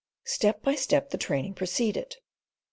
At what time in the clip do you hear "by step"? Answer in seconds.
0.63-1.11